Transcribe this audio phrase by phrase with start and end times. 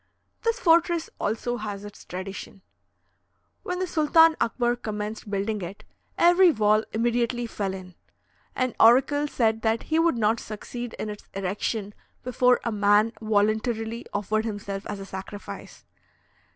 [0.41, 2.63] This fortress also has its tradition:
[3.61, 5.83] "When the Sultan Akbar commenced building it,
[6.17, 7.93] every wall immediately fell in.
[8.55, 11.93] An oracle said that he would not succeed in its erection
[12.23, 15.85] before a man voluntarily offered himself as a sacrifice.